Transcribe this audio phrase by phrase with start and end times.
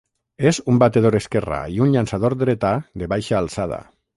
[0.51, 3.81] És un batedor esquerrà i un llançador dretà de baixa alçada.